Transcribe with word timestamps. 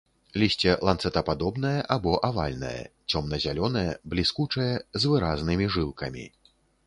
Лісце 0.43 0.71
ланцэтападобнае 0.87 1.75
або 1.95 2.13
авальнае, 2.29 2.81
цёмна-зялёнае, 3.13 3.87
бліскучае, 4.15 4.71
з 5.03 5.11
выразнымі 5.11 5.65
жылкамі. 5.77 6.25